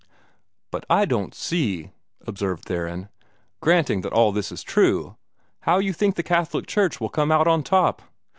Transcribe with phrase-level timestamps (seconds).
[0.71, 1.91] "But I don't see,"
[2.25, 3.09] observed Theron,
[3.59, 5.15] "granting that all this is true,
[5.59, 8.01] how you think the Catholic Church will come out on top.